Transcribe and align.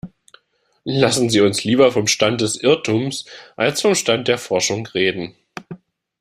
Lassen 0.83 1.29
Sie 1.29 1.41
uns 1.41 1.63
lieber 1.63 1.91
vom 1.91 2.07
Stand 2.07 2.41
des 2.41 2.55
Irrtums 2.59 3.25
als 3.55 3.83
vom 3.83 3.93
Stand 3.93 4.27
der 4.27 4.39
Forschung 4.39 4.87
reden. 4.87 5.35